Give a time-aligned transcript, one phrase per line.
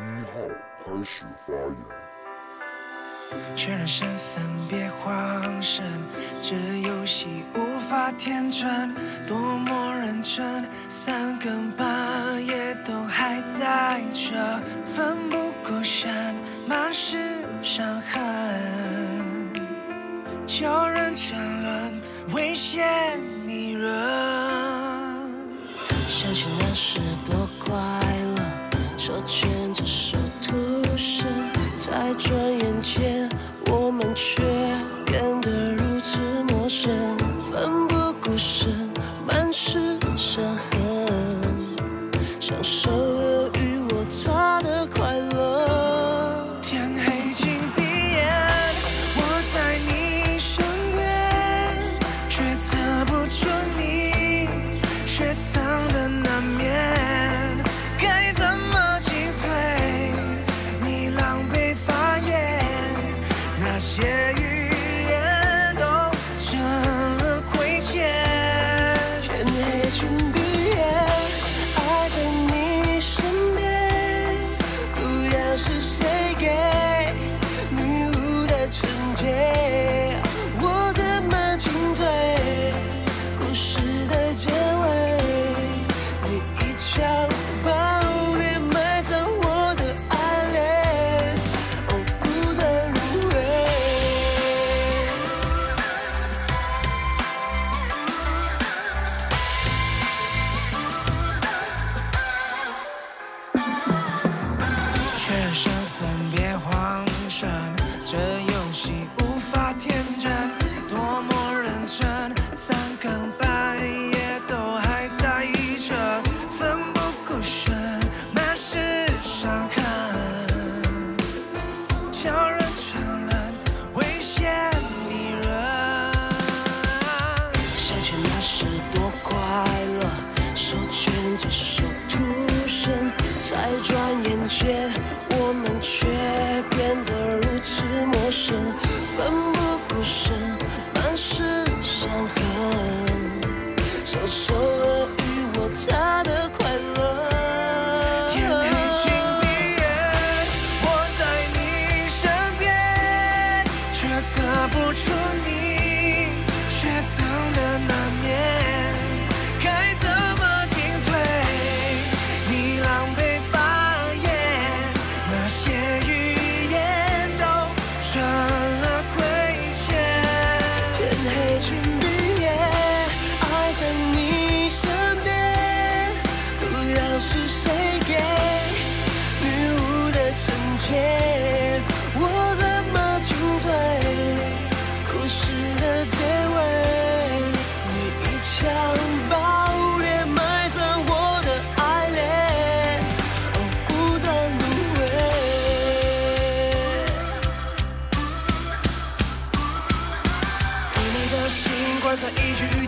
[0.00, 0.32] 一号
[0.84, 1.76] 开始发言。
[3.56, 5.84] 确认身份，别慌神，
[6.40, 8.94] 这游戏无法天真，
[9.26, 11.86] 多么认真，三更半
[12.46, 14.34] 夜都还在这，
[14.86, 16.34] 奋不顾身，
[16.66, 19.52] 满是伤痕，
[20.46, 22.00] 叫人沉沦，
[22.32, 23.17] 危险。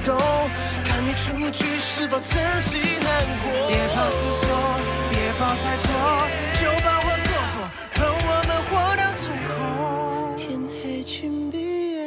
[0.06, 0.16] 够，
[0.84, 3.50] 看你出去是否真心难过。
[3.68, 4.48] 别怕思索，
[5.10, 5.88] 别怕猜错，
[6.54, 7.58] 就把我错过，
[7.96, 10.34] 让我们活到最后。
[10.36, 11.56] 天黑请闭
[11.94, 11.98] 眼，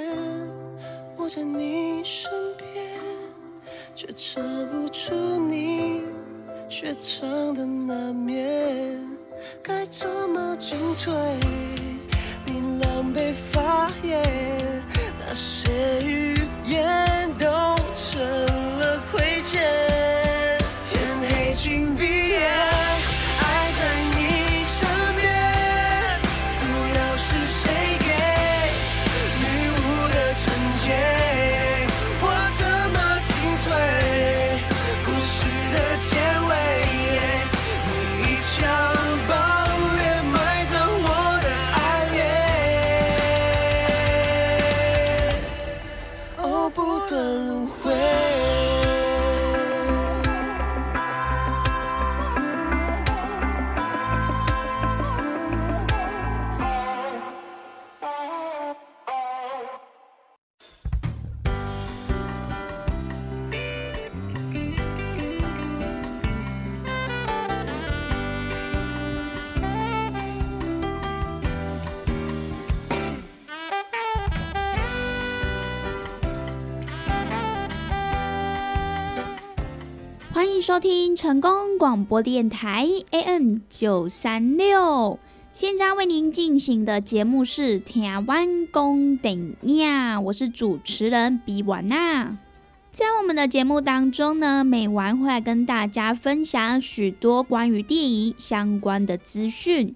[1.16, 2.66] 我在你身边，
[3.96, 6.02] 却遮不住你
[6.70, 9.00] 雪藏的那面，
[9.62, 11.14] 该怎么进退？
[12.46, 14.22] 你狼狈发言，
[15.20, 16.33] 那些语。
[80.74, 85.20] 收听成功广播电台 AM 九三六。
[85.54, 92.40] 现在为您进行的节目是《台湾公顶呀》，我是主持人比瓦娜。
[92.92, 99.94] 在我们的节目当中呢，每晚会跟大家分享许多关于电影相关的资讯。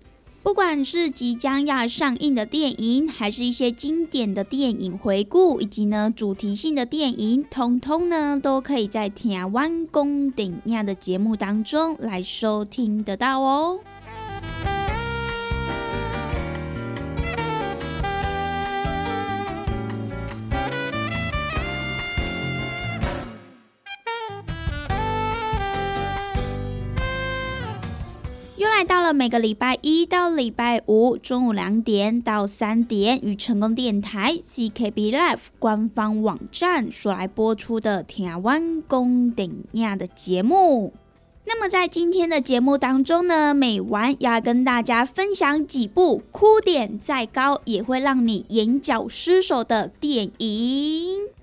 [0.47, 13.77] 不管是即将要上映的电影，还是一些经典的电影回顾，以及呢主题性的电影，通通呢都可以在《台湾公顶亚》的节目当中来收听得到哦。
[29.13, 40.93] 每个礼拜一到礼拜五中午两点到三点，与成功电台 CKB Life 官方网站所来播出的台湾公顶亚的节目。
[41.45, 51.36] 那么在今天的节目当中呢，每晚要跟大家分享几部哭点再高也会让你眼角失手的电影。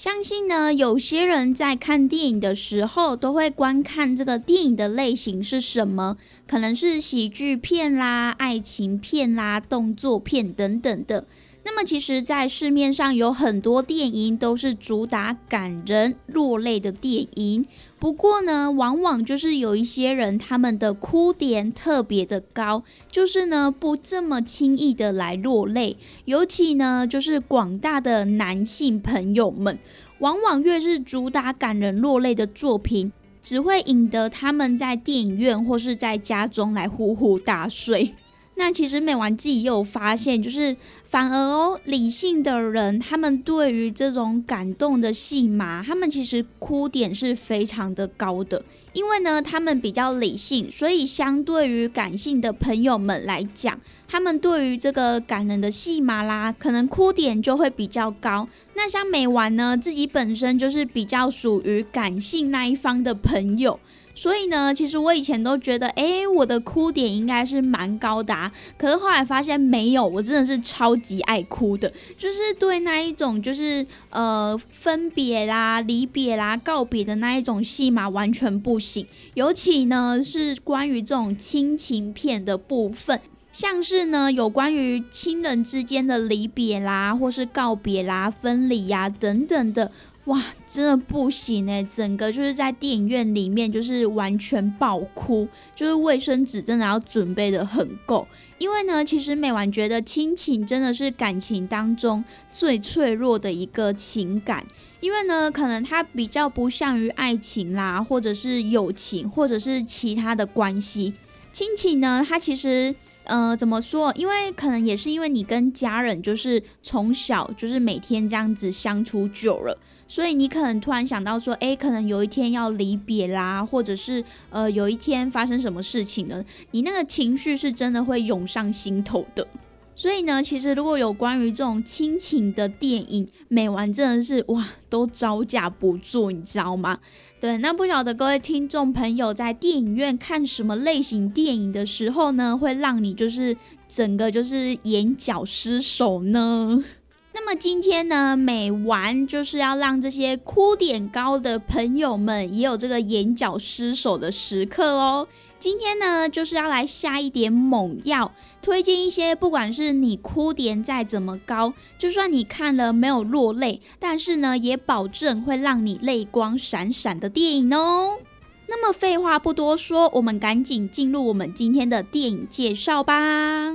[0.00, 6.16] 相信呢，有些人在看电影的时候，都会观看这个电影的类型是什么，
[6.48, 11.26] 可能是喜剧片啦、爱情片啦、动作片等等的。
[11.72, 17.64] 那么，其实，在市面上有很多电影都是主打感人落泪的电影。
[17.96, 25.96] 不过呢，往往就是有一些人，他们的哭点特别的高，就是呢，不这么轻易的来落泪。
[26.24, 29.78] 尤其呢，就是广大的男性朋友们，
[30.18, 38.16] 往往越是主打感人落泪的作品，只会引得他们在电影院或是在家中来呼呼大睡。
[38.60, 48.62] 那其实美完自己也有发现，就是反而哦，理性的人他们对于这种感动的戏码，他们其实哭点是非常的高的。
[48.92, 58.46] 因为呢，他们比较理性，所以相对于感性的朋友们来讲，他们对于这个感人的戏码啦，可能哭点就会比较高。
[58.74, 63.80] 那像美完呢，自己本身就是比较属于感性那一方的朋友。
[64.20, 83.18] 所以呢，其实我以前都觉得，哎，我的哭点应该是蛮高的，可是后来发现没有，我真的是超级爱哭的，就是对那一种就是呃分别啦、离别啦、告别的那一种戏码完全不行，尤其呢是关于这种亲情片的部分，
[83.50, 89.90] 像是呢有关于亲人之间的离别啦，或是告别啦、分离呀等等的。
[90.26, 91.82] 哇，真的不行哎！
[91.82, 98.28] 整个就是在电影院里面，就是完全爆哭，就是卫生纸真的要准备的很够。
[98.58, 102.22] 因为呢，其实美婉觉得亲情真的是感情当中
[102.52, 104.64] 最脆弱的一个情感，
[105.00, 111.14] 因为呢，可能它比较不像于爱情啦，或者是友情，或者是其他的关系。
[111.50, 112.94] 亲情呢，它其实。
[113.30, 114.12] 呃，怎么说？
[114.16, 119.78] 因为可能也是因为你跟家人就是从小就是每天这样子相处久了，
[120.08, 129.46] 所以你可能突然想到说，哎，可能有一天要离别啦，或者是呃有一天发生什么事情了，你那个情绪是真的会涌上心头的。
[129.94, 136.98] 所以呢，其实如果有关于这种亲情的电影，每完真的是哇，都招架不住，你知道吗？
[137.40, 143.56] 对，那不晓得各位听众朋友在电影院看什么类型电影的时候呢，会让你就是
[143.88, 146.84] 整个就是眼角失手呢？
[147.32, 155.28] 那么今天呢，美完就是要让这些哭点高的朋友们也有这个眼角失手的时刻哦。
[155.58, 158.32] 今天呢，就是要来下一点猛药，
[158.62, 168.18] 推荐一些不管是你哭点再怎么高，就算你看了没有落泪，但是呢，也保证会让你泪光闪闪的电影哦。
[168.66, 173.72] 那么废话不多说，我们赶紧进入我们今天的电影介绍吧。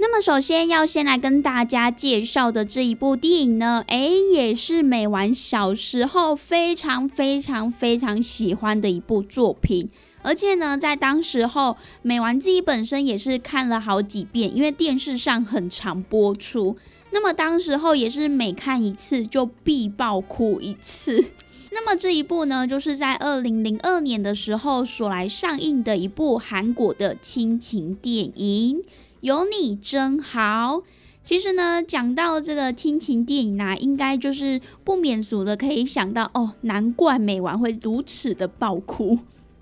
[0.00, 9.90] 那么，首先要先来跟大家介绍的这一部电影呢，诶，也是美完小时候非常非常非常喜欢的一部作品，
[10.22, 16.76] 而且呢，在当时候美完自己本身也是看了好几遍，因为电视上很常播出。
[17.10, 21.24] 那么当时候也是每看一次就必爆哭一次。
[21.72, 28.84] 那么这一部呢，就是在二零零二年的时候所来上映的一部韩国的亲情电影。
[29.20, 30.82] 有你真好。
[31.22, 39.18] 其实呢，讲到这个亲情电影啊，应该就是不免俗的，可以想到哦，难怪每晚会如此的爆哭。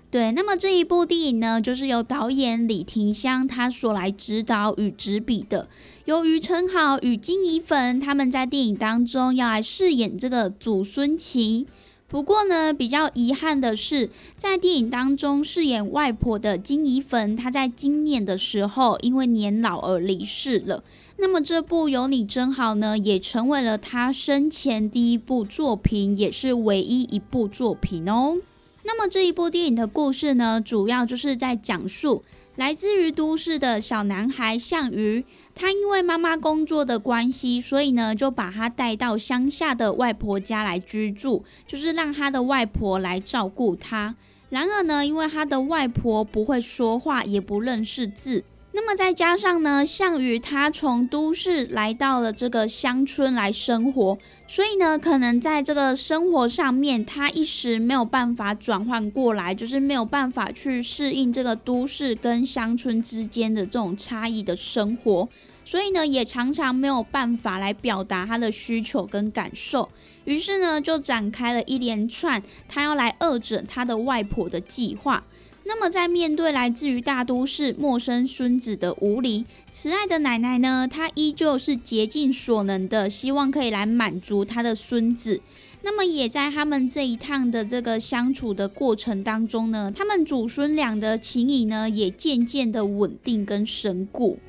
[0.09, 5.67] 对，那么这一部电影呢，就是由导演李廷香他所来指导与执笔的。
[6.05, 11.65] 由于陈好与金怡粉他们在电影当中要来饰演这个祖孙情。
[12.09, 20.85] 不过呢，比较遗憾的是，在电影当中饰演外婆的金怡粉，她在今年的时候因为年老而离世了。
[21.17, 28.37] 那么这部《有你真好》呢，也成为了她生前第一部作品，也是唯一一部作品哦。
[28.83, 32.23] 那么这一部电影的故事呢，主要就是在讲述
[32.55, 35.25] 来自于都市的小男孩项羽。
[35.59, 44.15] 他因为妈妈工作的关系，所以呢就把他带到乡下的外婆家来居住，就是让他的外婆来照顾他。
[44.49, 48.43] 然而呢，因为他的外婆不会说话，也不认识字。
[48.79, 65.27] 那么再加上呢，项羽他从都市来到了这个乡村来生活，所以呢，可能在这个生活上面，他一时没有办法转换过来，就是没有办法去适应这个都市跟乡村之间的这种差异的生活，
[65.65, 69.89] 所以呢，也常常没有办法来表达他的需求跟感受，
[70.25, 75.23] 于是呢，就展开了一连串他要来恶整他的外婆的计划。
[75.69, 85.41] 那么，在面对来自于大都市陌生孙子的无理，慈爱的奶奶呢，她依旧是竭尽所能的，希望可以来满足她的孙子。
[85.81, 94.39] 那么，也在他们这一趟的这个相处的过程当中呢，他们祖孙俩的情谊呢，也渐渐的稳定跟深固。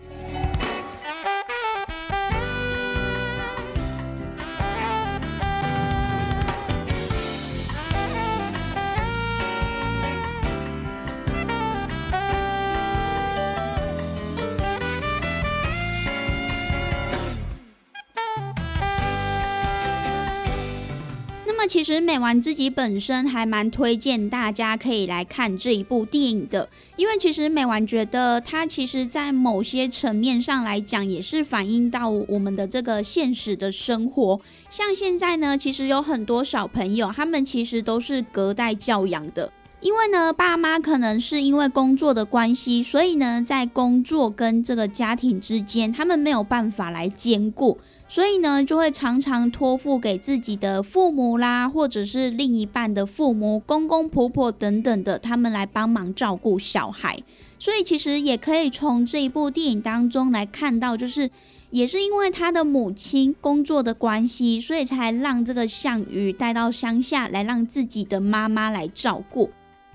[21.68, 34.40] 其实美完自己本身还蛮推荐大家可以来看这一部电影的，因为其实美完觉得它其实在某些层面上来讲，也是反映到我们的这个现实的生活。
[34.70, 47.78] 像现在呢，其实有很多小朋友，他们其实都是隔代教养的，因为呢，爸妈可能是因为工作的关系，所以呢，在工作跟这个家庭之间，他们没有办法来兼顾。
[48.10, 57.18] 所以呢，就会常常托付给自己的父母啦，或者是另一半的父母、公公婆婆等等的，他们来帮忙照顾小孩。
[57.58, 61.28] 所以其实也可以从这一部电影当中来看到，就是
[61.70, 69.50] 也是因为他的母亲工作的关系，所以才让这个项羽带到乡下来，让自己的妈妈来照顾。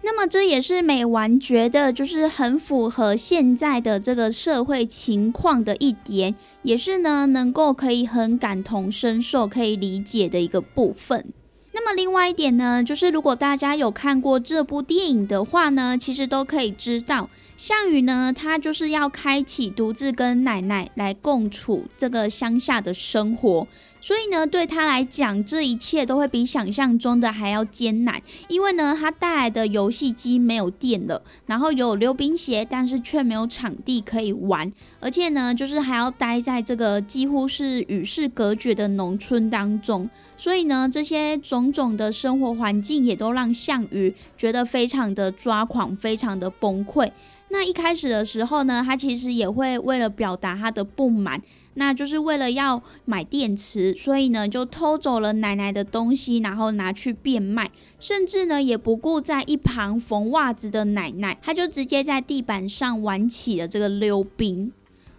[0.05, 11.33] 那么这也是美完觉得就是很符合现在的这个社会情况的一点，也是呢能够可以很感同身受、可以理解的一个部分。
[11.71, 23.67] 那么另外一点呢，就是如果大家有看过这部电影的话呢，其实都可以知道，项羽呢他就是要开启独自跟奶奶来共处这个乡下的生活。
[24.03, 28.21] 所以呢，对他来讲，这一切都会比想象中的还要艰难。
[28.49, 34.69] 因为呢，他带来的游戏机没有电了，然后有溜冰鞋，但是却没有场地可以玩，
[34.99, 40.09] 而且呢，就是还要待在这个几乎是与世隔绝的农村当中。
[40.35, 47.09] 所以呢，这些种种的生活环境也都让项羽觉得非常的抓狂，非常的崩溃。
[47.47, 51.41] 那一开始的时候呢，他其实也会为了表达他的不满。
[51.75, 64.71] 那就是为了要买电池，所以呢就偷走了奶奶的东西，然后拿去变卖，甚至呢也不顾在一旁缝袜子的奶奶，他就直接在地板上玩起了这个溜冰。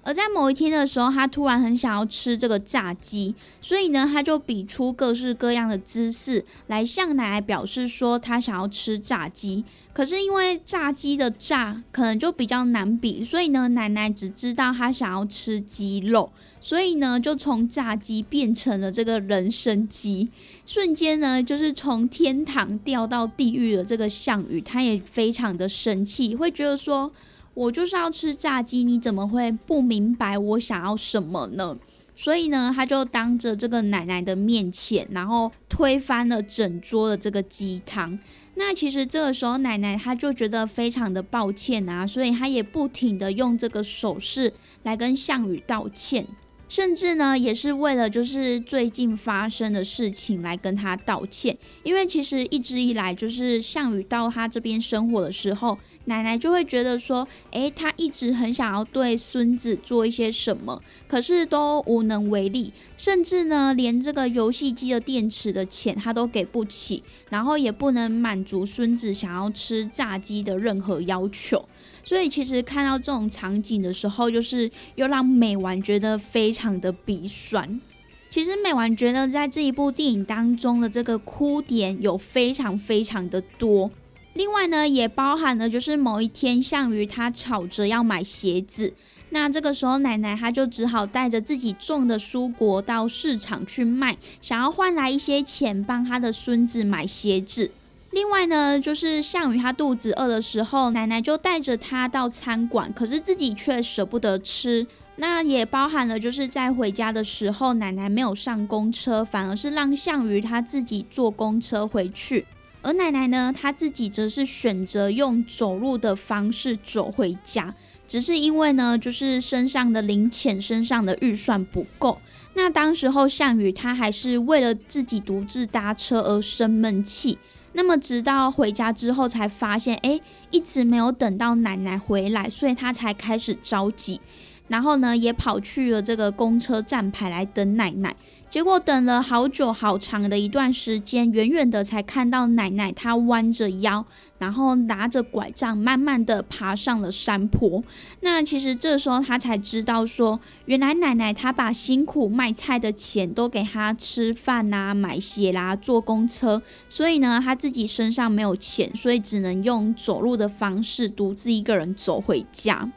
[0.04, 9.64] 而在某一天的时候，他突然很想要吃这个炸鸡，所以呢他就比出各式各样的姿势来向奶奶表示说他想要吃炸鸡。
[9.94, 20.28] 可是因为炸鸡的炸可能就比较难比，所以呢，奶奶只知道她想要吃鸡肉，所以呢，就从炸鸡变成了这个人参鸡，
[20.66, 27.12] 瞬间呢，就是从天堂掉到地狱的这个项羽，他也非常的生气，会觉得说，
[27.54, 31.76] 我就是要吃炸鸡，你怎么会不明白我想要什么呢？
[32.16, 38.16] 所以呢，他就当着这个奶奶的面前，然后推翻了整桌的这个鸡汤。
[38.54, 44.52] 那其实这个时候，奶奶她就觉得非常的抱歉啊，所以她也不停的用这个手势
[44.84, 46.25] 来跟项羽道歉，
[46.68, 55.76] 甚至呢，也是为了就是最近发生的事情来跟他道歉，因为其实一直以来就是项羽到他这边生活的时候。
[56.06, 71.66] 奶奶就会觉得说，诶，她一直很想要对孙子做一些什么，可是都无能为力，甚至呢，连这个游戏机的电池的钱她都给不起，然后也不能满足孙子想要吃炸鸡的任何要求。
[72.04, 77.80] 所以其实看到这种场景的时候，就是又让美完觉得非常的鼻酸。
[78.28, 83.90] 其实美完觉得在这一部电影当中的这个哭点有非常非常的多。
[84.34, 88.92] 另外呢，也包含了就是某一天项羽他吵着要买鞋子，
[89.30, 97.70] 那这个时候奶奶她就只好带着自己种的蔬果到市场去卖，想要换来一些钱帮他的孙子买鞋子。
[98.10, 104.86] 另外呢，就是项羽他肚子饿的时候，奶奶就带着他到餐馆，可是自己却舍不得吃。
[105.16, 112.44] 那也包含了就是在回家的时候，奶奶没有上公车，反而是让项羽他自己坐公车回去。
[112.84, 117.74] 而奶奶呢，她自己则是选择用走路的方式走回家，
[118.06, 122.20] 只是因为呢，就是身上的零钱、身上的预算不够。
[122.52, 127.38] 那当时候项羽他还是为了自己独自搭车而生闷气。
[127.72, 134.20] 那么直到回家之后才发现，哎，一直没有等到奶奶回来，所以他才开始着急。
[134.68, 138.14] 然后呢，也跑去了这个公车站牌来等奶奶。
[138.54, 144.06] 结果等了好久好长的一段时间，远远的才看到奶奶她弯着腰，
[144.38, 147.82] 然后拿着拐杖，慢慢的爬上了山坡。
[148.20, 162.88] 那其实这时候他才知道说，原来奶奶她把辛苦卖菜的钱都给他吃饭啊、买鞋啦、坐公车，所以呢，他自己身上没有钱，所以只能用走路的方式独自一个人走回家。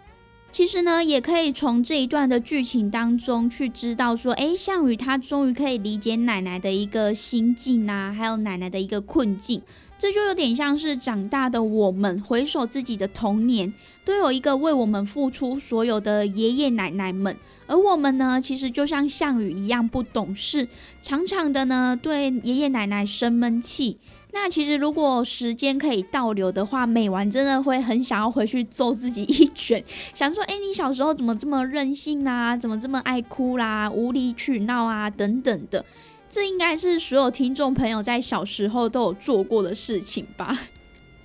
[0.57, 9.61] 其实呢，也可以从这一段的剧情当中去知道说，哎，项羽他终于可以理解奶奶的一个心境啊，还有奶奶的一个困境。
[9.99, 13.71] 这就有点像是长大的我们回首自己的童年，
[14.03, 17.37] 都有一个为我们付出所有的爷爷奶奶们，
[17.67, 20.67] 而我们呢，其实就像项羽一样不懂事，
[20.99, 23.99] 常常的呢对爷爷奶奶生闷气。
[24.39, 32.55] 那其实，如果时间可以倒流的话，美完真的会很想要回去揍自己一拳，想说：哎，你小时候怎么这么任性啦？
[32.55, 33.89] 怎么这么爱哭啦？
[33.89, 35.83] 无理取闹啊，等等的。
[36.29, 40.57] 这应该是所有听众朋友在小时候都有做过的事情吧。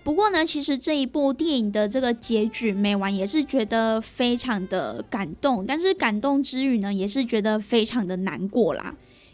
[0.03, 8.93] 不过呢，其实这一部电影的这个结局，美完也是觉得非常的感动，但是感动之余呢，也是觉得非常的难过啦。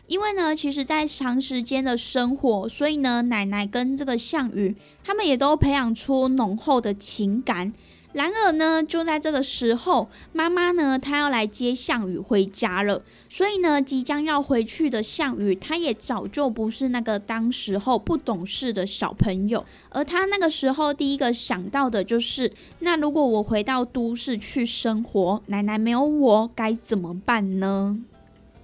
[0.09, 7.73] 因为呢，其实，在长时间的生活，所以呢，奶奶跟这个项羽，他们也都培养出浓厚的情感。
[8.15, 13.03] 然而呢，就在这个时候，妈妈呢，她要来接项羽回家了。
[13.29, 19.63] 所以呢，即将要回去的项羽，他也早就不是那个当时候不懂事的小朋友。
[19.91, 27.99] 而他那个时候，第一个想到的就是，那如果我回到都市去生活，奶奶没有我，该怎么办呢？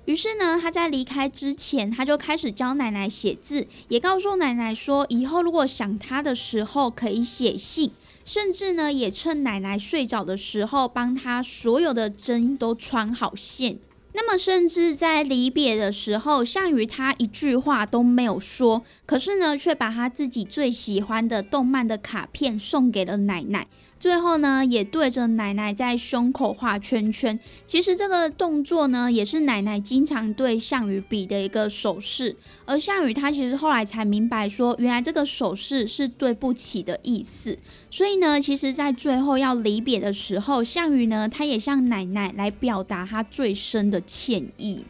[0.06, 7.90] 于是呢，他在离开之前，他就开始教奶奶写字，也告诉奶奶说，以后如果想他的时候可以写信，
[8.24, 13.78] 甚至呢，也趁奶奶睡着的时候，帮他所有的针都穿好线。
[14.16, 23.66] 那么，甚至在离别的时候，项羽他一句话都没有说，可是呢，却把他自己最喜欢的动漫的卡片送给了奶奶。
[23.98, 27.38] 最后呢，也对着奶奶在胸口画圈圈。
[27.64, 32.36] 其实这个动作呢，也是奶奶经常对项羽比的一个手势。
[32.66, 37.58] 而项羽他其实后来才明白，说原来这个手势是对不起的意思。
[37.90, 44.84] 所以呢，其实，在最后要离别的时候，项羽呢，他也向奶奶来表达他最深的歉意。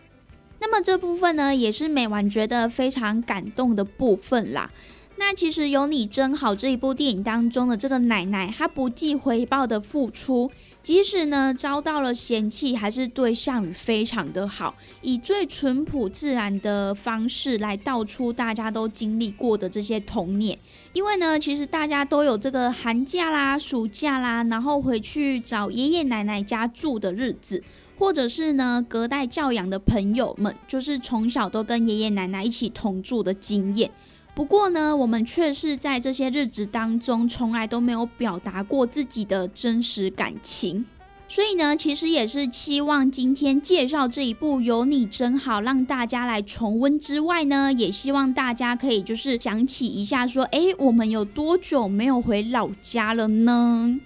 [0.61, 4.71] 那么这部分呢，也是美完觉得非常感动的部分啦。
[5.17, 10.51] 那其实有你真好这一部电影当中的这个奶奶，她不计回报的付出，
[10.83, 20.59] 即使呢遭到了嫌弃，还是对项羽非常的好，以最淳朴自然的方式来道出大家都经历过的这些童年。
[20.93, 27.63] 因为呢，其实大家都有这个寒假啦、暑假啦，然后回去找爷爷奶奶家住的日子，
[27.97, 33.91] 或者是呢隔代教养的朋友们，就是从小都跟爷爷奶奶一起同住的经验。
[34.35, 40.85] 不过呢，我们却是在这些日子当中，从来都没有表达过自己的真实感情。
[41.29, 53.99] 所以呢，其实也是期望今天介绍这一部《有你真好》，让大家来重温之外呢，也希望大家可以就是想起一下，说，哎，我们有多久没有回老家了呢？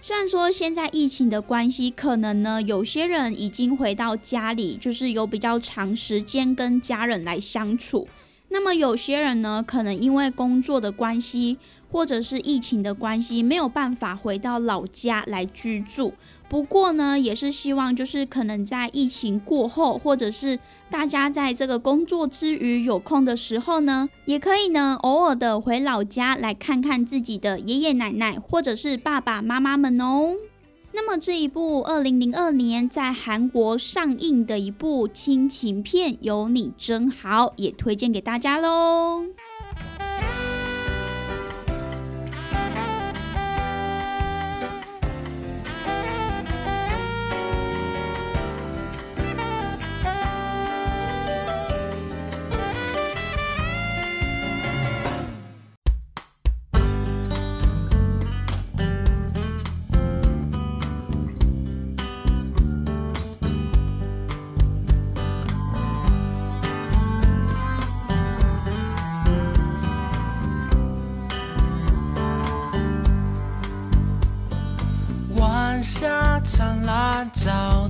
[0.00, 8.06] 虽然说现在疫情的关系，可能呢有些人已经回到家里，就是有比较长时间跟家人来相处。
[8.54, 11.58] 那么有些人呢，可能因为工作的关系，
[11.90, 16.14] 或者是疫情的关系，没有办法回到老家来居住，
[16.48, 30.36] 不过呢，也是希望就是可能在疫情过后，或者是大家在这个工作之余有空的时候呢，也可以呢偶尔的回老家来看看自己的爷爷奶奶或者是爸爸妈妈们哦。
[30.96, 39.24] 那么这一部二零零二年在韩国上映的一部亲情片《有你真好》，也推荐给大家喽。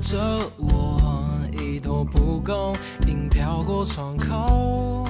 [0.05, 0.19] 着
[0.59, 1.01] 我，
[1.59, 5.07] 一朵蒲公英飘过窗口。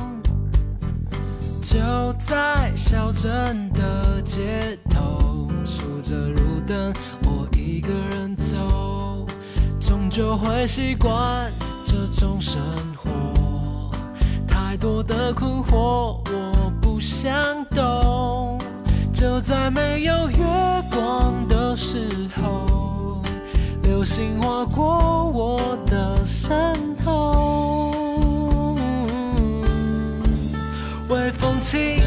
[1.61, 1.77] 就
[2.21, 9.27] 在小镇的街头，数着路灯，我一个人走，
[9.81, 11.51] 终究会习惯
[11.85, 12.63] 这种生
[12.97, 13.91] 活。
[14.47, 18.61] 太多的困惑，我不想懂。
[19.13, 20.37] 就在没有月
[31.75, 32.04] 微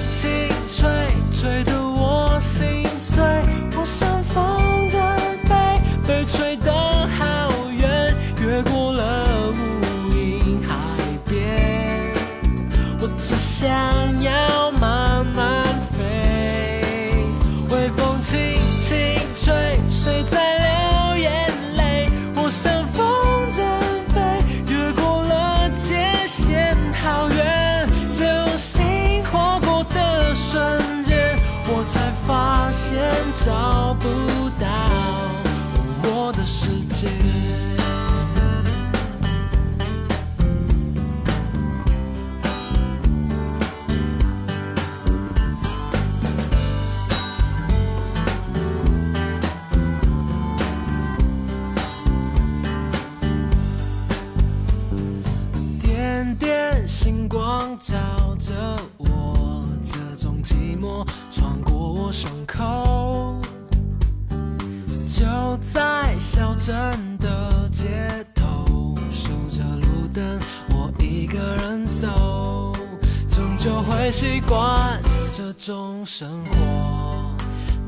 [74.08, 76.56] 终究会习惯这种生活。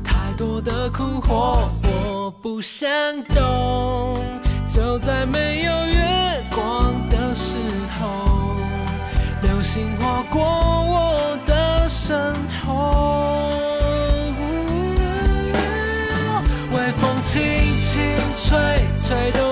[0.04, 2.88] 太多的困惑，我不想
[3.24, 4.18] 懂。
[4.68, 7.56] 就在没有月光的时
[7.98, 8.56] 候，
[9.42, 13.34] 流星划过我的身后，
[16.72, 17.42] 微风轻
[17.80, 18.00] 轻
[18.36, 18.58] 吹，
[18.98, 19.49] 吹动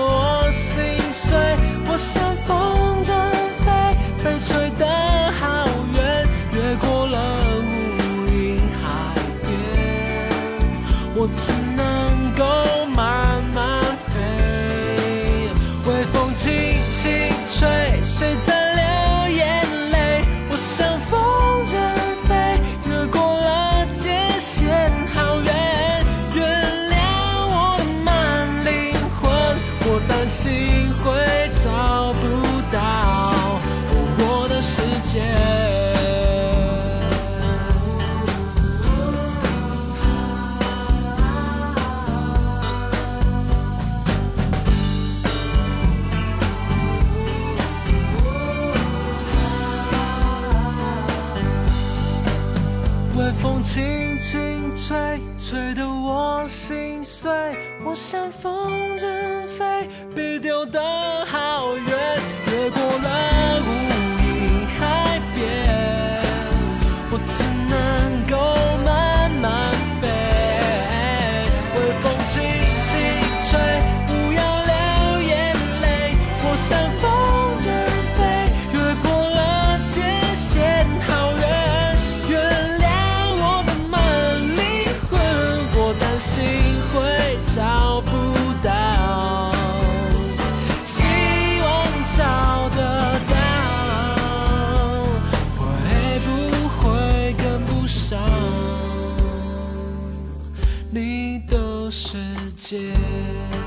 [102.19, 103.58] 世界。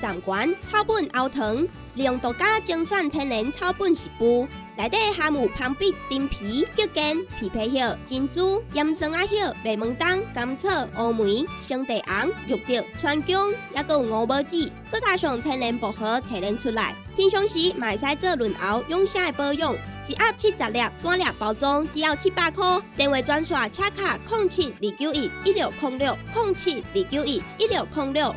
[0.00, 1.56] 上馆草本熬糖，
[1.92, 14.56] 利用独家精选天然草本食补，内底含有芳碧、丁皮、桔根、枇杷叶、珍珠、盐酸啊叶、麦门冬、甘草、乌梅、生地红、玉竹、川芎，还有五宝子，
[14.90, 16.94] 佮加上天然薄荷提炼出来。
[17.14, 19.74] 平常时买使做润喉养生的保养，
[20.08, 22.80] 一盒七十粒，单粒包装只要七百块。
[22.96, 28.34] 电话专线：车卡零七二九一一六零六零七二九一一六零六。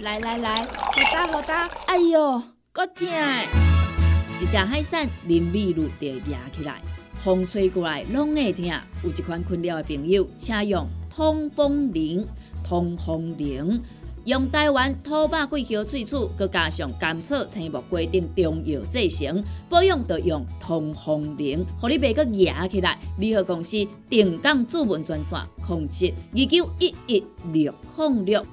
[0.00, 3.06] 来来来，好打好打，哎哟，够痛！
[4.40, 6.82] 一只海扇淋米露就压起来，
[7.22, 8.64] 风吹过来拢会痛。
[9.04, 12.26] 有一款困扰的朋友，请用通风铃。
[12.64, 13.82] 通风铃
[14.24, 22.98] 用台湾土白桂花萃取，佮加上甘草、青木规定中药制成，保养要用通风铃，互你袂佮压起来。
[23.18, 28.46] 联合公司定岗主文专线：零七二九一一六零六。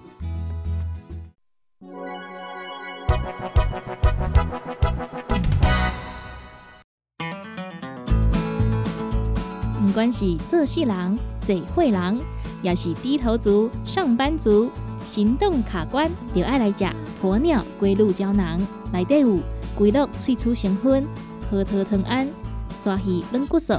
[9.84, 12.20] 不管是做事人、做会人，
[12.62, 14.72] 也是低头族、上班族，
[15.04, 16.86] 行动卡关，就爱来食
[17.22, 18.60] 鸵鸟龟鹿胶囊。
[18.94, 19.40] 内底有
[19.78, 21.06] 龟鹿萃取成分，
[21.50, 22.28] 核桃藤胺、
[22.78, 23.74] 刷鱼软骨素，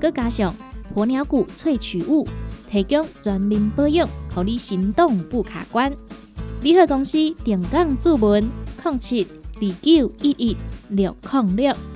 [0.00, 0.52] 佮加上
[0.96, 2.26] 鸵鸟骨萃取物，
[2.68, 5.92] 提供全面保养，让你行动不卡关。
[6.60, 8.44] 联合公司定岗注文：
[8.84, 9.26] 零七
[9.60, 10.56] 二九一一
[10.88, 11.91] 六零六。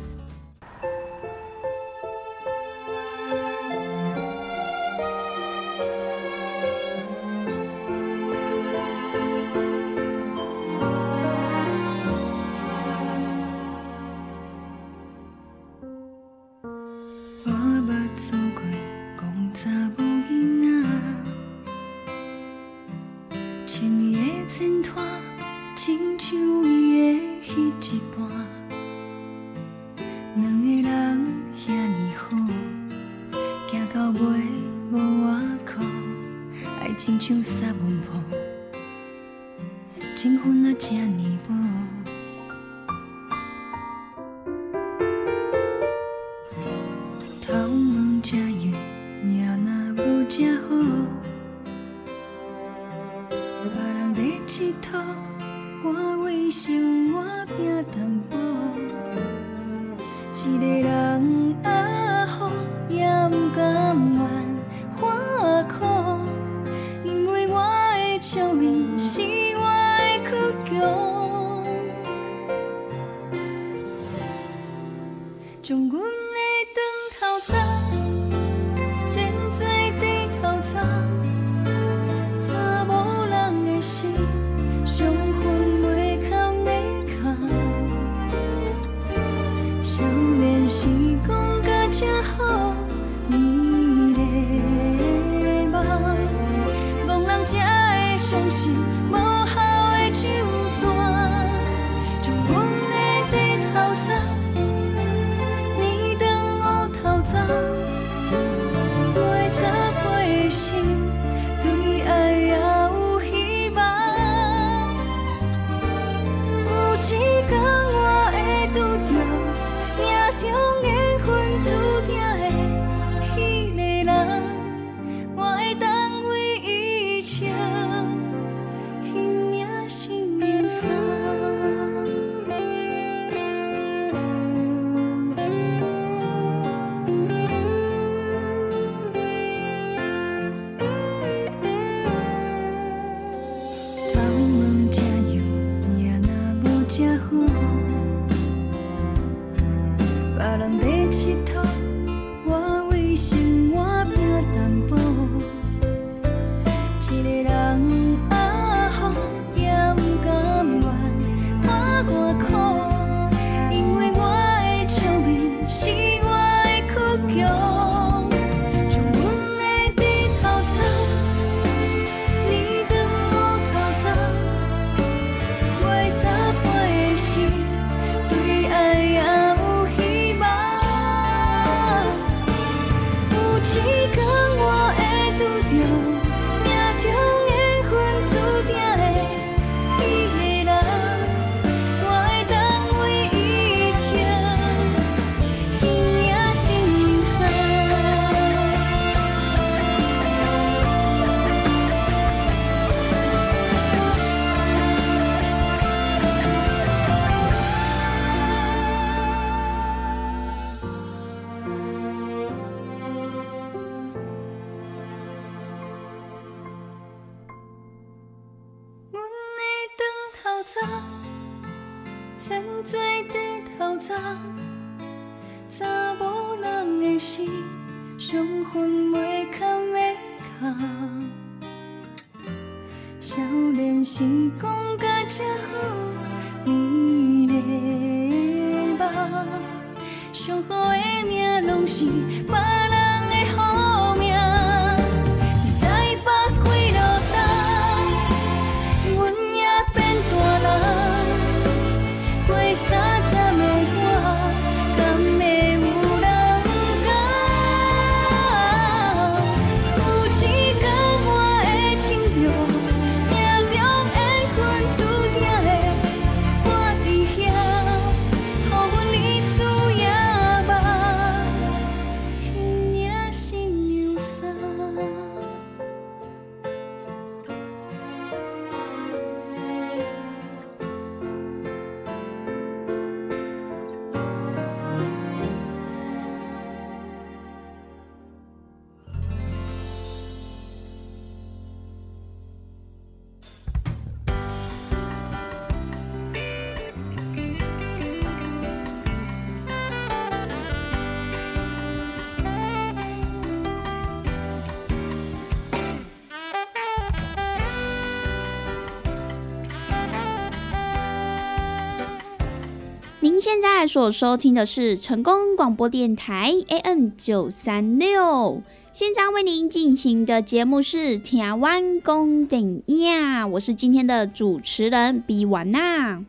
[313.46, 318.60] 现在所收听的是成功广播电台 AM 九三六，
[318.92, 326.24] 现在为您进行的节目是《台湾公顶呀》，我是今天的主持人比完娜。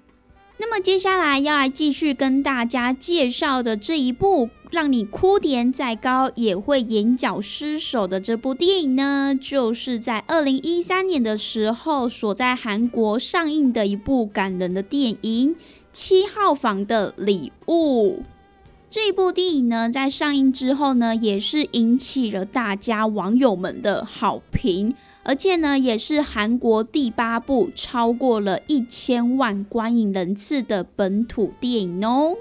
[0.59, 15.55] 那么接下来要来继续跟大家介绍的这一部让你哭点再高也会眼角失手的这部电影呢，就是在二零一三年的时候所在韩国上映的一部感人的电影。
[15.99, 18.21] 七号房的礼物
[18.87, 32.35] 这部电影呢，在上映之后呢，也是引起了大家网友们的好评，而且呢，也是韩国第八部超过了一千万观影人次的本土电影哦。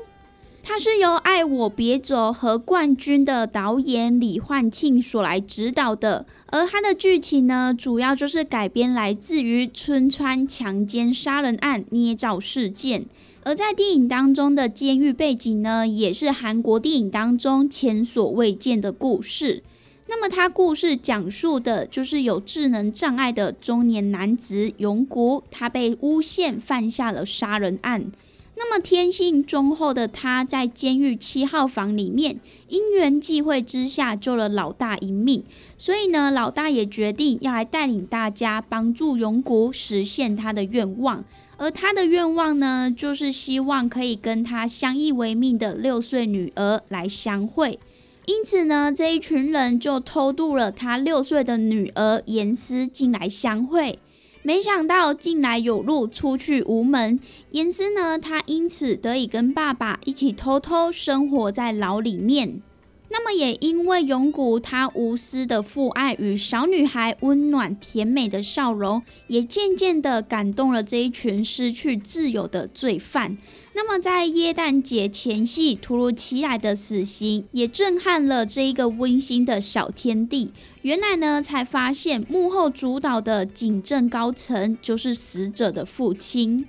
[0.63, 13.07] 它是由《爱我别走》和冠军的导演李焕庆所来指导的，而它的剧情呢，主要就是改编来自于春川强奸杀人案捏造事件。
[13.47, 19.63] 而在电影当中的监狱背景呢，也是韩国电影当中前所未见的故事。
[20.09, 28.11] 那么，他故事讲述的就是有智能障碍的中年男子永谷，他被诬陷犯下了杀人案。
[28.57, 35.45] 那么，天性忠厚的他，在监狱七号房里面，因缘际会之下救了老大一命。
[35.79, 41.25] 所以呢，老大也决定要来带领大家帮助永谷实现他的愿望。
[41.59, 47.79] 而他的愿望呢，就是希望可以跟他相依为命的六岁女儿来相会。
[48.27, 53.99] 因此呢，这一群人就偷渡了他六岁的女儿严思进来相会。
[54.43, 57.19] 没想到进来有路，出去无门。
[57.51, 62.63] 严思呢，他因此得以跟爸爸一起偷偷生活在牢里面。
[63.09, 73.39] 那么也因为永谷他无私的父爱与小女孩温暖甜美的笑容，也渐渐的感动了这一群失去自由的罪犯。
[73.75, 80.53] 那么在耶诞节前夕，突如其来的死刑也震撼了这一个温馨的小天地。
[80.83, 86.67] 原来呢，才发现幕后主导的警政高层就是死者的父亲。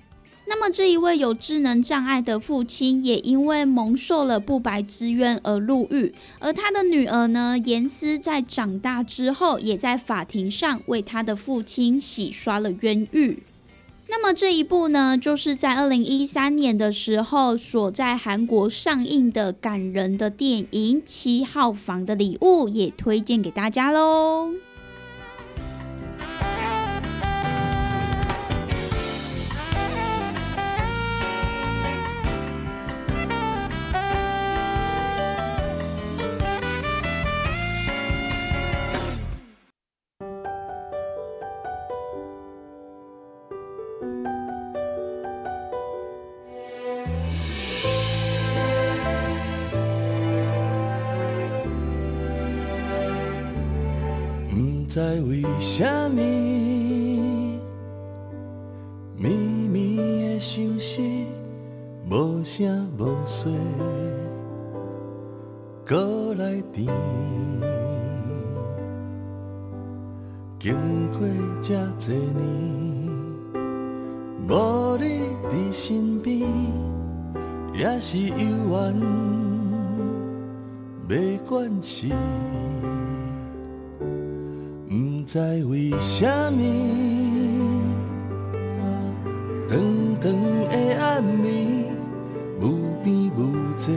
[0.50, 13.44] 那么这一位有智能障碍的父亲，也因为蒙受了不白之冤而入狱，而他的女儿呢，严思在长大之后，也在法庭上为他的父亲洗刷了冤狱。
[14.10, 24.54] 那么这一部呢，就是在二零一三年的时候，所在韩国上映的感人的电影《七号房的礼物》，也推荐给大家喽。
[54.58, 55.00] 不知
[55.30, 56.20] 为什么，
[59.16, 61.00] 绵绵的相思，
[62.10, 63.54] 无声无息，
[65.86, 66.88] 搁来甜。
[70.60, 70.76] 经
[71.12, 71.20] 过
[71.62, 72.42] 这多年，
[74.48, 75.06] 无你
[75.52, 76.50] 伫身边。
[77.76, 79.00] 也是有缘，
[81.08, 82.08] 袂管是，
[85.28, 86.64] 不知为什么，
[89.68, 89.78] 长
[90.22, 90.32] 长
[90.70, 91.84] 的暗暝，
[92.62, 93.92] 无边无际，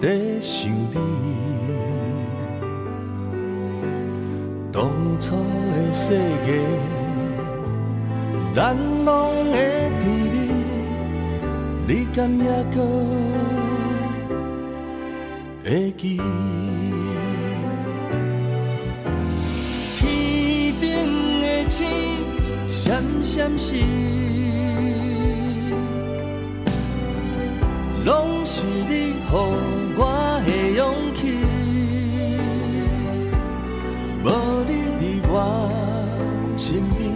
[0.00, 0.96] 在想你。
[4.72, 4.88] 当
[5.20, 6.16] 初的世
[6.46, 6.58] 界，
[8.54, 8.74] 难
[9.04, 9.58] 忘的
[10.00, 10.34] 甜蜜，
[11.86, 12.80] 你敢也搁
[15.62, 16.18] 会记？
[23.28, 23.84] 闪闪烁，
[28.02, 30.80] 拢是你予我的勇
[31.14, 31.20] 气。
[34.24, 34.26] 无
[34.66, 35.34] 你伫我
[36.56, 37.12] 身边，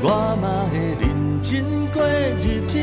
[0.00, 0.04] 我
[0.40, 1.04] 嘛会认
[1.42, 1.50] 真
[1.92, 1.96] 过
[2.38, 2.78] 日子。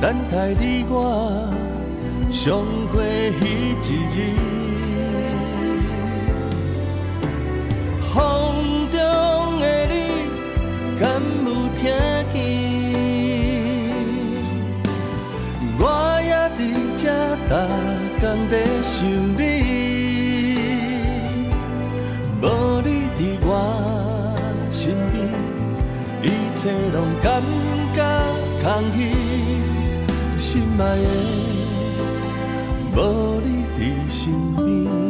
[0.00, 1.48] 等待你我
[2.28, 3.42] 相会彼
[3.84, 4.47] 一日。
[18.50, 19.40] 在想你。
[22.40, 22.44] 无
[22.82, 22.88] 你
[23.18, 23.50] 伫我
[24.70, 25.16] 身边，
[26.22, 26.24] 一
[26.56, 26.60] 切
[26.92, 27.42] 拢感
[27.94, 27.98] 觉
[28.62, 28.98] 空虚。
[30.36, 31.06] 心爱的，
[32.96, 32.98] 无
[33.44, 33.46] 你
[33.76, 34.16] 伫身
[34.56, 35.07] 边。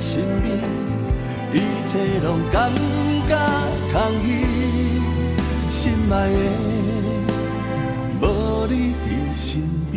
[0.00, 0.58] 身边，
[1.52, 1.56] 一
[1.88, 1.92] 切
[2.22, 2.70] 拢感
[3.28, 3.30] 觉
[3.92, 3.94] 空
[4.24, 4.28] 虚。
[5.70, 5.80] 心
[6.10, 6.34] 爱的，
[8.20, 8.22] 无
[8.68, 9.40] 你伫身
[9.90, 9.94] 边。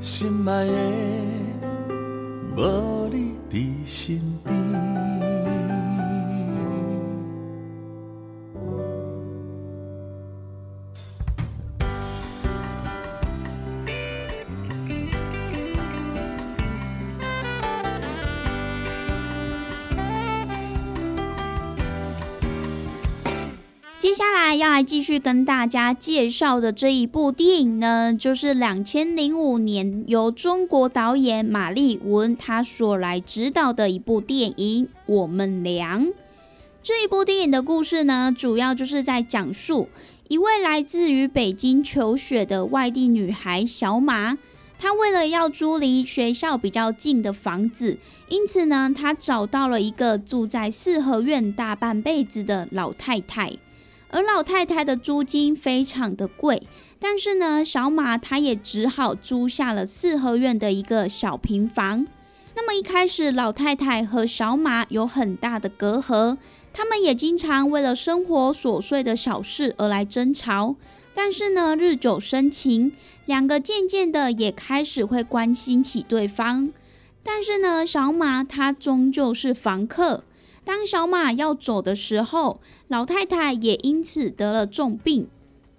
[0.00, 0.70] 心爱的，
[24.74, 36.00] 来要来继续跟大家介绍的这一部电影呢，就是两千零五年由中国导演马丽文他所来指导的一部电影《我们俩》。
[36.82, 39.88] 这一部电影的故事呢，主要就是在讲述
[40.26, 44.36] 一位来自于北京求学的外地女孩小马，
[44.76, 47.96] 她为了要租离学校比较近的房子，
[48.28, 53.52] 因此呢，她找到了一个住在四合院大半辈子的老太太。
[54.14, 56.62] 而老太太的租金非常的贵，
[57.00, 62.06] 但是呢，小马她也只好租下了四合院的一个小平房。
[62.54, 66.36] 那么一开始，老太太和小马有很大的隔阂，
[66.72, 70.76] 他们也经常为了生活琐碎的小事而来争吵。
[71.12, 72.92] 但是呢，日久生情，
[73.26, 76.72] 两个渐渐的也开始会关心起对方。
[77.24, 80.22] 但是呢，小马他终究是房客。
[80.64, 85.28] 当小马要走的时候，老太太也因此得了重病。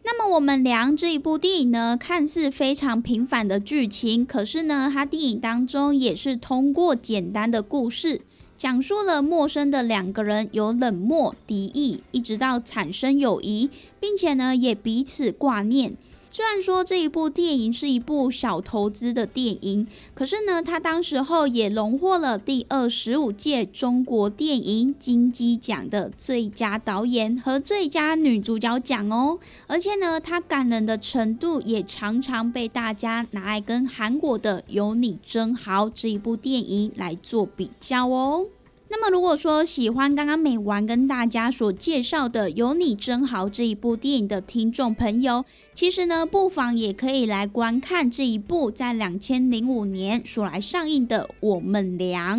[0.04, 8.22] 那么我们聊这一部电影呢，看似非常平凡的剧情，可是呢，它电影当中也是通过简单的故事，
[8.56, 15.96] 讲述了陌生的两个人由冷漠敌意，一直到产生友谊，并且呢也彼此挂念。
[16.36, 29.40] 虽然说这一部电影是一部小投资的电影，可是呢，它当时候也荣获了第二十五届中国电影金鸡奖的最佳导演和最佳女主角奖哦。
[29.68, 38.48] 而且呢，它感人的程度也常常被大家拿来跟韩国的《有你真好》这一部电影来做比较哦。
[38.88, 52.38] 那么，如果说喜欢刚刚美完跟大家所介绍的《有你真好》这一部电影的听众朋友，其实呢，不妨也可以来观看这一部在两千零五年所来上映的《我们俩》。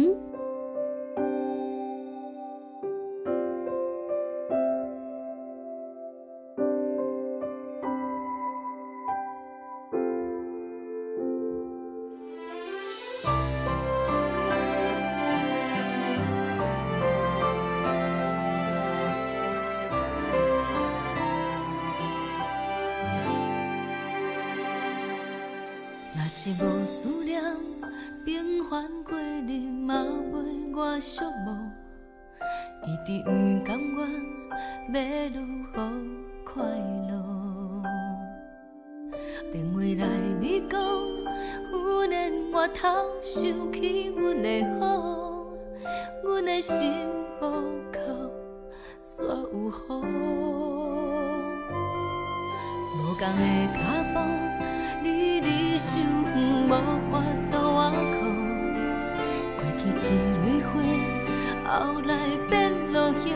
[28.66, 29.94] 平凡过你嘛
[30.32, 31.54] 袂我寂寞。
[32.84, 33.30] 一直不
[33.64, 33.96] 甘愿，
[34.92, 34.98] 要
[35.40, 35.40] 如
[35.72, 35.74] 何
[36.44, 36.64] 快
[37.08, 37.12] 乐？
[39.52, 40.04] 电话来
[40.40, 40.80] 你讲，
[41.70, 42.88] 忽然我头
[43.22, 45.46] 想起阮的好，
[46.24, 47.06] 阮的心
[47.40, 47.44] 无
[47.92, 48.00] 靠
[49.04, 49.70] 煞有
[50.02, 50.10] 雨。
[52.98, 53.44] 无共的
[53.74, 53.78] 脚
[54.12, 54.14] 步，
[55.04, 56.70] 离你想远，无
[57.12, 57.45] 法。
[59.98, 59.98] 一
[60.44, 60.74] 蕊花，
[61.64, 62.12] 后来
[62.50, 63.34] 变落叶。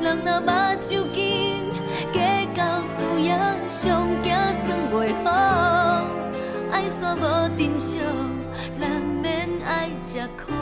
[0.00, 0.50] 人若目
[0.80, 1.70] 睭紧，
[2.12, 2.18] 计
[2.54, 3.36] 较输赢，
[3.68, 5.28] 上惊算袂好。
[6.70, 7.22] 爱煞无
[7.56, 7.98] 珍惜，
[8.78, 10.52] 难免爱吃苦。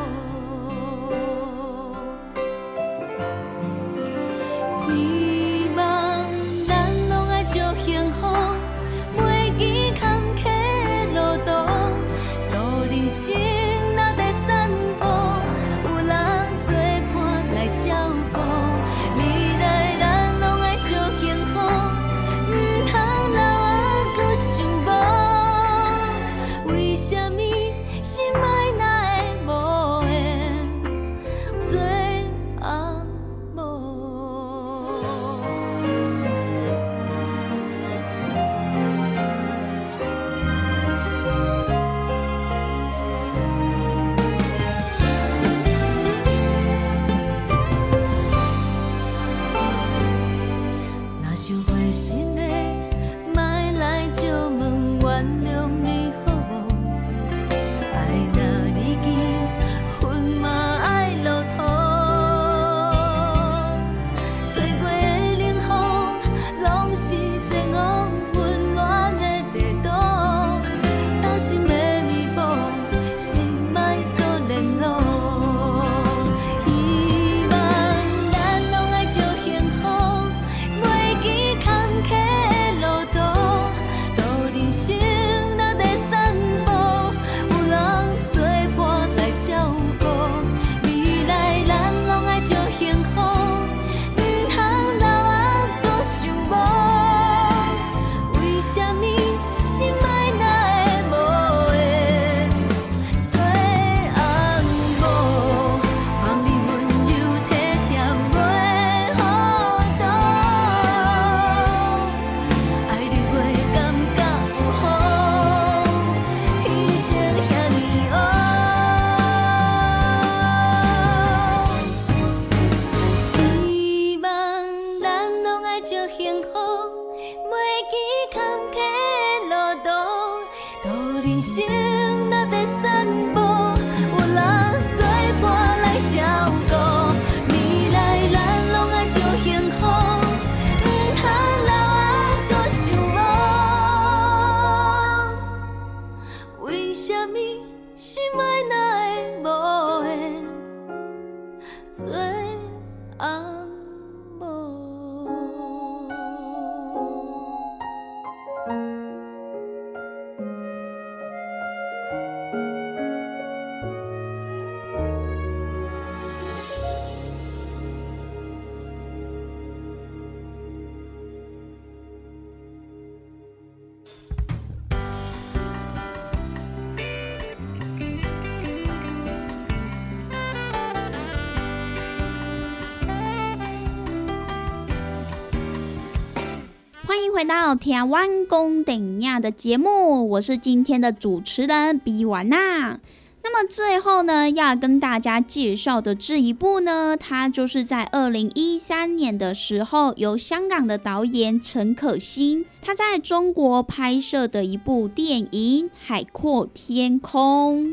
[187.46, 192.98] 到台湾公顶亚的节目，我是今天的主持人比完娜。
[193.42, 207.88] 那么最后呢，要跟大家介绍的这一部呢，它就是在二零一三年的时候，由香港的导演陈可辛他在中国拍摄的一部电影《海阔天空》。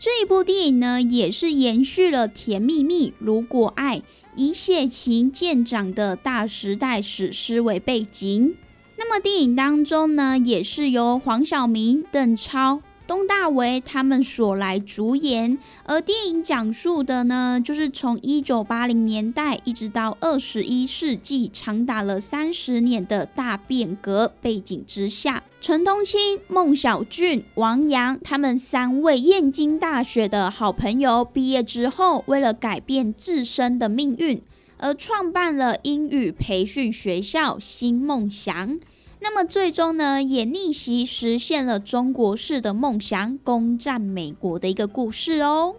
[0.00, 3.98] 这一部电影呢，也是延续了《甜蜜蜜》《如果爱》
[4.34, 8.56] 以血情见长的大时代史诗为背景。
[8.96, 12.80] 那么电影当中呢，也是由黄晓明、邓超。
[13.04, 34.40] 东大为他们所来主演，而电影讲述的呢，就是从一九八零年代一直到二十一世纪，长达了三十年的大变革背景之下，陈东青、孟小俊、王阳他们三位燕京大学的好朋友毕业之后，为了改变自身的命运，
[34.82, 38.78] 而创办了英语培训学校新梦想。
[39.20, 45.76] 那么最终呢，也逆袭实现了中国式的梦想，攻占美国的一个故事哦。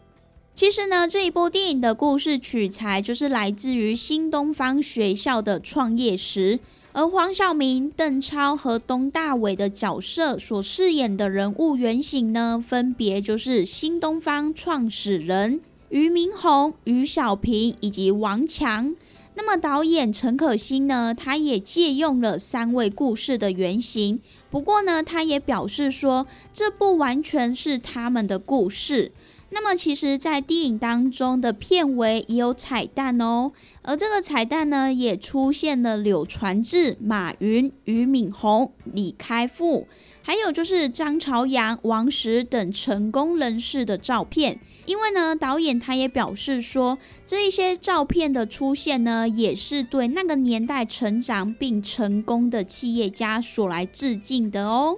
[0.55, 6.59] 其实呢，这一部电影的故事取材就是来自于新东方学校的创业时，
[6.93, 15.59] 而黄晓明、邓超和东大伟的角色所饰演的人物原型呢，分别就是新东方创始人
[15.93, 18.95] 俞明洪、俞小平以及王强。
[19.35, 24.19] 那么导演陈可辛呢，他也借用了三位故事的原型。
[24.49, 29.11] 不过呢，他也表示说，这不完全是他们的故事。
[29.51, 33.51] 那么其实，在电影当中的片尾也有彩蛋哦。
[33.83, 39.87] 而这个彩蛋呢，也出现了柳传志、马云、俞敏洪、李开复，
[40.23, 44.59] 还有就是张朝阳、王石等成功人士的照片。
[44.85, 54.97] 因为呢，导演他也表示说，这一些照片的出现呢，也是对那个年代成长并成功的企业家所来致敬的哦。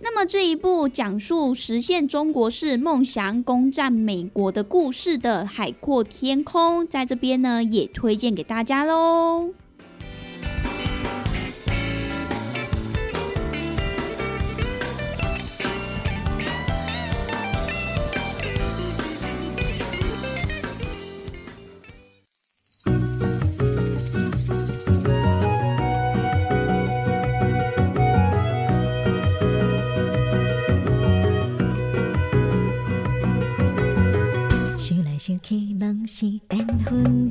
[0.00, 9.50] 那么这一部讲述实现中国式梦想、攻占美国的故事的《海阔天空》，在这边呢，也推荐给大家喽。
[36.16, 37.25] 起拢是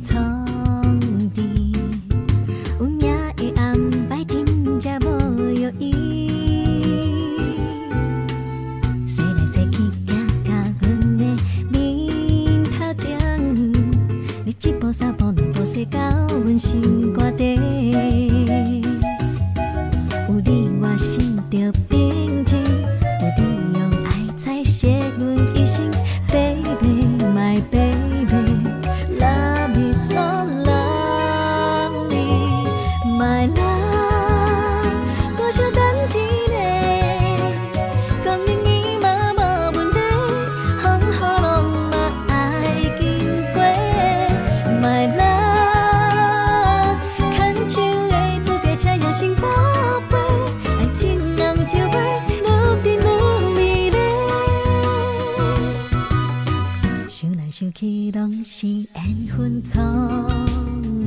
[57.45, 60.27] 来想去，拢是缘分创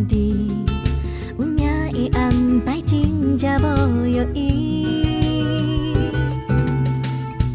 [0.09, 0.15] 治，
[1.37, 5.97] 运命的安排真正无约意。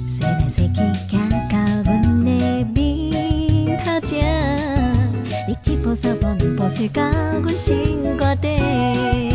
[0.05, 4.93] 洗来洗去，行到阮的面头前，
[5.47, 7.01] 你一步三步两步洗到
[7.41, 9.32] 阮心肝底。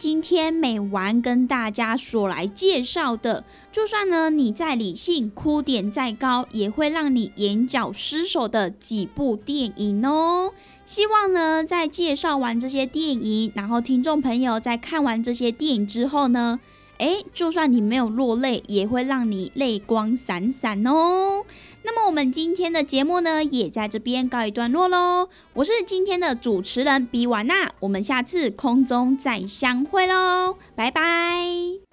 [0.00, 3.44] 今天美完跟大家所来介绍的。
[3.70, 10.54] 就算呢你再理性，哭点再高，也会让你眼角失手的几部电影哦。
[10.86, 16.58] 希望呢，在介绍完这些电影，然后听众朋友在看完这些电影之后呢，
[16.96, 21.44] 诶，就算你没有落泪，也会让你泪光闪闪哦。
[21.82, 25.28] 那么我们今天的节目呢，也在这边告一段落喽。
[25.54, 31.89] 我是今天的主持人比瓦娜，我们下次空中再相会喽，拜拜。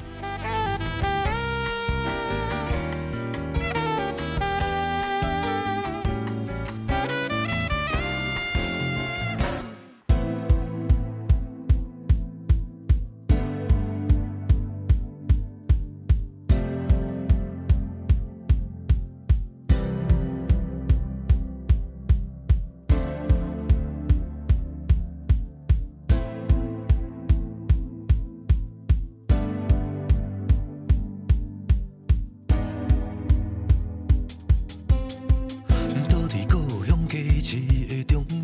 [37.50, 38.37] 你爱甲